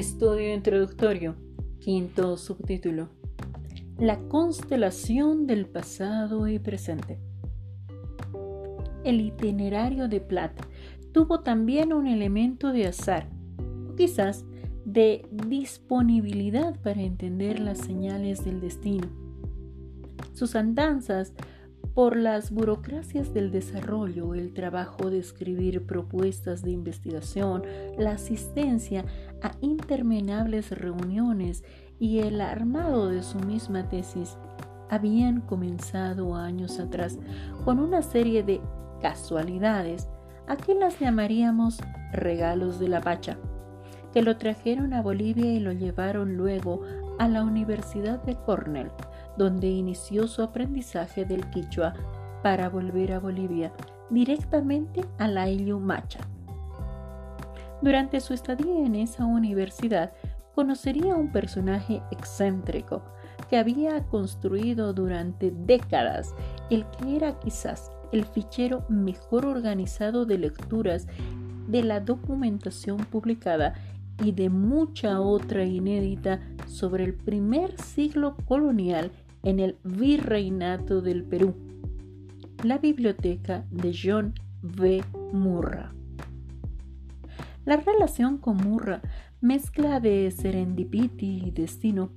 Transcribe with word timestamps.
Estudio 0.00 0.54
introductorio. 0.54 1.36
Quinto 1.78 2.38
subtítulo. 2.38 3.10
La 3.98 4.18
constelación 4.28 5.46
del 5.46 5.66
pasado 5.66 6.48
y 6.48 6.58
presente. 6.58 7.18
El 9.04 9.20
itinerario 9.20 10.08
de 10.08 10.22
Platt 10.22 10.58
tuvo 11.12 11.40
también 11.40 11.92
un 11.92 12.06
elemento 12.06 12.72
de 12.72 12.86
azar, 12.86 13.28
o 13.90 13.94
quizás 13.94 14.46
de 14.86 15.28
disponibilidad 15.30 16.80
para 16.80 17.02
entender 17.02 17.60
las 17.60 17.76
señales 17.76 18.42
del 18.42 18.62
destino. 18.62 19.06
Sus 20.32 20.56
andanzas 20.56 21.34
por 22.00 22.16
las 22.16 22.50
burocracias 22.50 23.34
del 23.34 23.50
desarrollo, 23.50 24.34
el 24.34 24.54
trabajo 24.54 25.10
de 25.10 25.18
escribir 25.18 25.84
propuestas 25.84 26.62
de 26.62 26.70
investigación, 26.70 27.62
la 27.98 28.12
asistencia 28.12 29.04
a 29.42 29.52
interminables 29.60 30.70
reuniones 30.70 31.62
y 31.98 32.20
el 32.20 32.40
armado 32.40 33.10
de 33.10 33.22
su 33.22 33.38
misma 33.40 33.90
tesis 33.90 34.38
habían 34.88 35.42
comenzado 35.42 36.36
años 36.36 36.80
atrás 36.80 37.18
con 37.66 37.78
una 37.78 38.00
serie 38.00 38.42
de 38.44 38.62
casualidades 39.02 40.08
a 40.48 40.56
que 40.56 40.74
las 40.74 40.98
llamaríamos 40.98 41.80
regalos 42.14 42.80
de 42.80 42.88
la 42.88 43.02
pacha, 43.02 43.36
que 44.14 44.22
lo 44.22 44.38
trajeron 44.38 44.94
a 44.94 45.02
Bolivia 45.02 45.52
y 45.52 45.60
lo 45.60 45.72
llevaron 45.72 46.38
luego 46.38 46.80
a 47.18 47.28
la 47.28 47.44
Universidad 47.44 48.22
de 48.22 48.36
Cornell 48.36 48.90
donde 49.36 49.68
inició 49.68 50.26
su 50.28 50.42
aprendizaje 50.42 51.24
del 51.24 51.48
quichua 51.50 51.94
para 52.42 52.68
volver 52.68 53.12
a 53.12 53.20
Bolivia 53.20 53.72
directamente 54.10 55.04
a 55.18 55.28
la 55.28 55.46
Macha. 55.78 56.20
Durante 57.82 58.20
su 58.20 58.34
estadía 58.34 58.84
en 58.84 58.94
esa 58.94 59.24
universidad, 59.24 60.12
conocería 60.54 61.14
a 61.14 61.16
un 61.16 61.32
personaje 61.32 62.02
excéntrico 62.10 63.02
que 63.48 63.56
había 63.56 64.02
construido 64.08 64.92
durante 64.92 65.50
décadas 65.50 66.34
el 66.68 66.84
que 66.86 67.16
era 67.16 67.38
quizás 67.38 67.90
el 68.12 68.24
fichero 68.24 68.84
mejor 68.88 69.46
organizado 69.46 70.26
de 70.26 70.38
lecturas 70.38 71.06
de 71.68 71.82
la 71.82 72.00
documentación 72.00 72.98
publicada 72.98 73.74
y 74.22 74.32
de 74.32 74.50
mucha 74.50 75.20
otra 75.20 75.64
inédita 75.64 76.40
sobre 76.66 77.04
el 77.04 77.14
primer 77.14 77.80
siglo 77.80 78.36
colonial 78.46 79.10
en 79.42 79.60
el 79.60 79.76
Virreinato 79.84 81.00
del 81.00 81.24
Perú, 81.24 81.54
la 82.62 82.78
biblioteca 82.78 83.64
de 83.70 83.96
John 84.00 84.34
V. 84.62 85.02
Murra. 85.32 85.94
La 87.64 87.76
relación 87.76 88.38
con 88.38 88.56
Murra, 88.58 89.00
mezcla 89.40 90.00
de 90.00 90.30
serendipity 90.30 91.44
y 91.46 91.50
destino, 91.50 92.10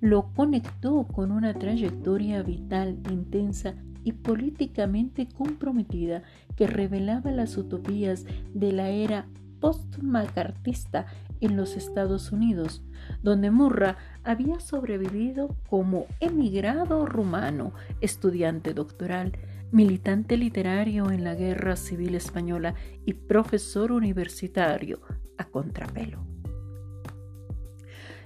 lo 0.00 0.32
conectó 0.34 1.06
con 1.06 1.32
una 1.32 1.54
trayectoria 1.54 2.42
vital 2.42 2.98
intensa 3.10 3.74
y 4.04 4.12
políticamente 4.12 5.26
comprometida 5.26 6.22
que 6.54 6.66
revelaba 6.66 7.32
las 7.32 7.56
utopías 7.56 8.24
de 8.54 8.72
la 8.72 8.90
era 8.90 9.26
post-macartista 9.60 11.06
en 11.40 11.56
los 11.56 11.76
Estados 11.76 12.32
Unidos, 12.32 12.82
donde 13.22 13.50
Murra 13.50 13.96
había 14.24 14.60
sobrevivido 14.60 15.56
como 15.68 16.06
emigrado 16.20 17.06
rumano, 17.06 17.72
estudiante 18.00 18.74
doctoral, 18.74 19.32
militante 19.70 20.36
literario 20.36 21.10
en 21.10 21.24
la 21.24 21.34
Guerra 21.34 21.76
Civil 21.76 22.14
Española 22.14 22.74
y 23.04 23.14
profesor 23.14 23.92
universitario 23.92 25.00
a 25.38 25.44
contrapelo. 25.44 26.24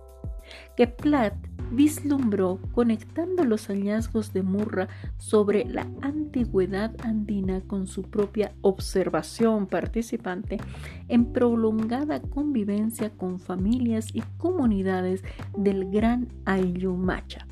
que 0.76 0.86
Platt 0.86 1.34
vislumbró 1.70 2.58
conectando 2.72 3.44
los 3.44 3.68
hallazgos 3.68 4.32
de 4.32 4.42
Murra 4.42 4.88
sobre 5.18 5.64
la 5.64 5.86
antigüedad 6.02 6.94
andina 7.02 7.60
con 7.62 7.86
su 7.86 8.02
propia 8.02 8.52
observación 8.60 9.66
participante 9.66 10.58
en 11.08 11.32
prolongada 11.32 12.20
convivencia 12.20 13.10
con 13.10 13.38
familias 13.38 14.08
y 14.14 14.22
comunidades 14.38 15.22
del 15.56 15.90
Gran 15.90 16.28
Ayumacha. 16.44 17.46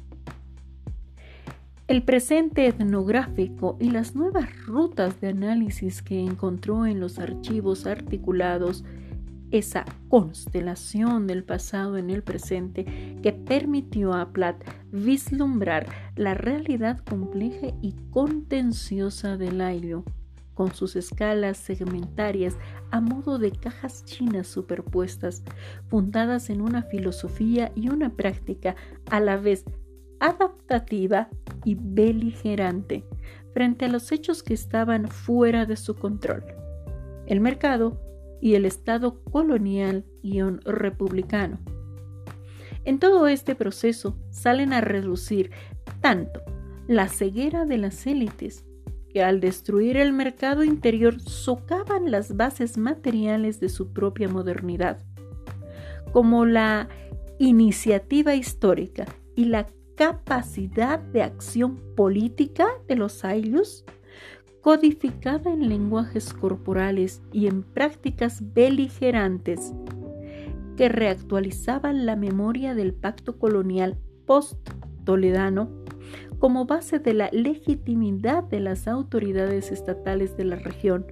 El 1.89 2.03
presente 2.03 2.67
etnográfico 2.67 3.79
y 3.81 3.91
las 3.91 4.15
nuevas 4.15 4.49
rutas 4.67 5.23
de 5.23 5.29
análisis 5.29 6.03
que 6.03 6.21
encontró 6.21 6.85
en 6.85 7.01
los 7.01 7.19
archivos 7.19 7.87
articulados 7.87 8.85
esa 9.51 9.85
constelación 10.09 11.27
del 11.27 11.45
pasado 11.45 11.97
en 11.97 12.11
el 12.11 12.23
presente 12.23 12.85
que 13.23 13.33
permitió 13.33 14.15
a 14.15 14.33
Platt 14.33 14.63
vislumbrar 14.91 15.87
la 16.17 16.35
realidad 16.35 16.99
compleja 16.99 17.69
y 17.81 17.95
contenciosa 18.11 19.37
del 19.37 19.61
aire, 19.61 20.03
con 20.55 20.75
sus 20.75 20.97
escalas 20.97 21.57
segmentarias 21.57 22.57
a 22.91 23.01
modo 23.01 23.39
de 23.39 23.53
cajas 23.53 24.05
chinas 24.05 24.49
superpuestas, 24.49 25.43
fundadas 25.89 26.51
en 26.51 26.61
una 26.61 26.83
filosofía 26.83 27.71
y 27.75 27.91
una 27.91 28.11
práctica 28.11 28.75
a 29.11 29.21
la 29.21 29.37
vez 29.37 29.65
adaptativa 30.21 31.29
y 31.65 31.77
beligerante 31.77 33.05
frente 33.55 33.85
a 33.85 33.89
los 33.89 34.11
hechos 34.13 34.43
que 34.43 34.55
estaban 34.55 35.09
fuera 35.09 35.65
de 35.65 35.77
su 35.77 35.95
control. 35.95 36.45
El 37.27 37.41
mercado, 37.41 38.01
y 38.41 38.55
el 38.55 38.65
Estado 38.65 39.23
colonial 39.25 40.05
y 40.23 40.41
republicano. 40.43 41.59
En 42.85 42.99
todo 42.99 43.27
este 43.27 43.55
proceso 43.55 44.17
salen 44.31 44.73
a 44.73 44.81
reducir 44.81 45.51
tanto 46.01 46.41
la 46.87 47.09
ceguera 47.09 47.67
de 47.67 47.79
las 47.79 48.07
élites, 48.07 48.65
que 49.11 49.23
al 49.23 49.41
destruir 49.41 49.97
el 49.97 50.13
mercado 50.13 50.65
interior 50.65 51.21
socavan 51.21 52.11
las 52.11 52.37
bases 52.37 52.79
materiales 52.79 53.61
de 53.61 53.69
su 53.69 53.93
propia 53.93 54.29
modernidad, 54.29 55.05
como 56.13 56.47
la 56.47 56.89
iniciativa 57.39 58.35
histórica 58.35 59.07
y 59.37 59.47
la 59.47 59.67
capacidad 59.97 60.99
de 60.99 61.23
acción 61.23 61.81
política 61.97 62.69
de 62.87 62.97
los 62.97 63.25
ayllus, 63.25 63.85
codificada 64.63 65.53
en 65.53 65.69
lenguajes 65.69 66.33
corporales 66.35 67.23
y 67.33 67.47
en 67.47 67.63
prácticas 67.63 68.43
beligerantes 68.55 69.73
que 70.77 70.89
reactualizaban 70.89 72.07
la 72.07 72.17
memoria 72.17 72.75
del 72.75 72.95
pacto 72.95 73.39
colonial 73.39 73.99
post-toledano 74.27 75.71
como 76.39 76.67
base 76.67 76.99
de 76.99 77.15
la 77.15 77.31
legitimidad 77.33 78.45
de 78.45 78.61
las 78.61 78.87
autoridades 78.87 79.73
estatales 79.73 80.37
de 80.37 80.45
la 80.45 80.57
región, 80.57 81.07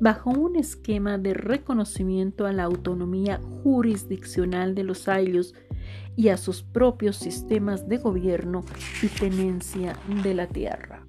bajo 0.00 0.30
un 0.30 0.56
esquema 0.56 1.18
de 1.18 1.34
reconocimiento 1.34 2.46
a 2.46 2.52
la 2.52 2.64
autonomía 2.64 3.40
jurisdiccional 3.62 4.74
de 4.74 4.82
los 4.82 5.08
ayllus 5.08 5.54
y 6.16 6.28
a 6.28 6.36
sus 6.36 6.62
propios 6.62 7.16
sistemas 7.16 7.88
de 7.88 7.98
gobierno 7.98 8.62
y 9.02 9.06
tenencia 9.06 9.96
de 10.22 10.34
la 10.34 10.48
tierra. 10.48 11.01